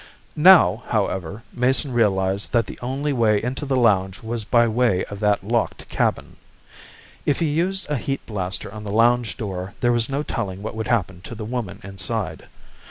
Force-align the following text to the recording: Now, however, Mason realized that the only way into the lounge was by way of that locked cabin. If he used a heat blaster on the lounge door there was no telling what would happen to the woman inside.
Now, 0.35 0.81
however, 0.87 1.43
Mason 1.53 1.93
realized 1.93 2.53
that 2.53 2.65
the 2.65 2.79
only 2.81 3.13
way 3.13 3.37
into 3.39 3.67
the 3.67 3.75
lounge 3.77 4.23
was 4.23 4.45
by 4.45 4.67
way 4.67 5.05
of 5.05 5.19
that 5.19 5.45
locked 5.47 5.87
cabin. 5.89 6.37
If 7.23 7.37
he 7.37 7.45
used 7.45 7.85
a 7.87 7.97
heat 7.97 8.25
blaster 8.25 8.73
on 8.73 8.83
the 8.83 8.91
lounge 8.91 9.37
door 9.37 9.75
there 9.79 9.93
was 9.93 10.09
no 10.09 10.23
telling 10.23 10.63
what 10.63 10.73
would 10.73 10.87
happen 10.87 11.21
to 11.25 11.35
the 11.35 11.45
woman 11.45 11.81
inside. 11.83 12.47